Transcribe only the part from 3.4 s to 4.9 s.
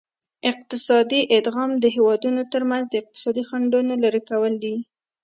خنډونو لرې کول دي